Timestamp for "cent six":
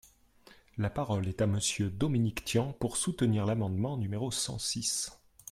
4.31-5.11